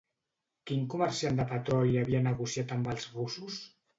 Quin 0.69 0.85
comerciant 0.93 1.37
de 1.41 1.45
petroli 1.51 2.01
havia 2.03 2.23
negociat 2.29 2.75
amb 2.79 2.91
els 2.95 3.07
russos? 3.19 3.61